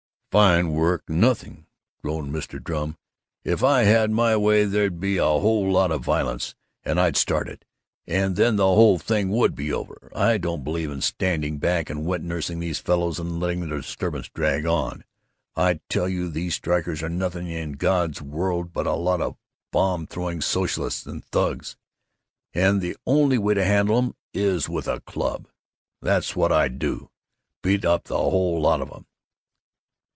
[0.31, 1.65] "Fine work nothing!"
[2.01, 2.63] groaned Mr.
[2.63, 2.97] Drum.
[3.43, 7.49] "If I had my way, there'd be a whole lot of violence, and I'd start
[7.49, 7.65] it,
[8.07, 10.09] and then the whole thing would be over.
[10.15, 14.31] I don't believe in standing back and wet nursing these fellows and letting the disturbances
[14.33, 15.03] drag on.
[15.57, 19.35] I tell you these strikers are nothing in God's world but a lot of
[19.69, 21.75] bomb throwing socialists and thugs,
[22.53, 25.49] and the only way to handle 'em is with a club!
[26.01, 27.09] That's what I'd do;
[27.61, 29.07] beat up the whole lot of 'em!"